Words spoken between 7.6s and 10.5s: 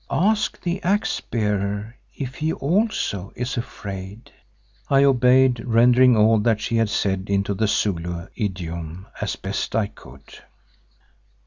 Zulu idiom as best I could.